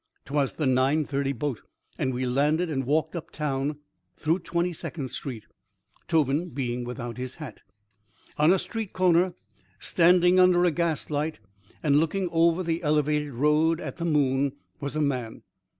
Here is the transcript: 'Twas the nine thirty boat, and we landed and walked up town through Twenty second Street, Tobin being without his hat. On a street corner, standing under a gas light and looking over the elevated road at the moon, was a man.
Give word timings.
'Twas 0.25 0.53
the 0.53 0.65
nine 0.65 1.05
thirty 1.05 1.31
boat, 1.31 1.61
and 1.95 2.11
we 2.11 2.25
landed 2.25 2.71
and 2.71 2.87
walked 2.87 3.15
up 3.15 3.29
town 3.29 3.77
through 4.17 4.39
Twenty 4.39 4.73
second 4.73 5.09
Street, 5.11 5.45
Tobin 6.07 6.49
being 6.49 6.83
without 6.83 7.17
his 7.19 7.35
hat. 7.35 7.59
On 8.35 8.51
a 8.51 8.57
street 8.57 8.93
corner, 8.93 9.35
standing 9.79 10.39
under 10.39 10.65
a 10.65 10.71
gas 10.71 11.11
light 11.11 11.37
and 11.83 11.99
looking 11.99 12.27
over 12.31 12.63
the 12.63 12.81
elevated 12.81 13.33
road 13.35 13.79
at 13.79 13.97
the 13.97 14.05
moon, 14.05 14.53
was 14.79 14.95
a 14.95 15.01
man. 15.01 15.43